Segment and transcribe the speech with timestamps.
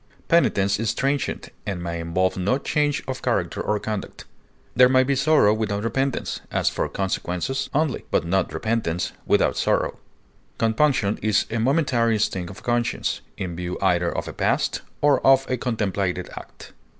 [0.29, 4.25] Penitence is transient, and may involve no change of character or conduct.
[4.75, 9.99] There may be sorrow without repentance, as for consequences only, but not repentance without sorrow.
[10.57, 15.45] Compunction is a momentary sting of conscience, in view either of a past or of
[15.51, 16.73] a contemplated act.